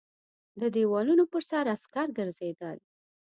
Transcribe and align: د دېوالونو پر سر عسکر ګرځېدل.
د 0.61 0.63
دېوالونو 0.75 1.23
پر 1.31 1.41
سر 1.49 1.65
عسکر 1.75 2.07
ګرځېدل. 2.17 2.77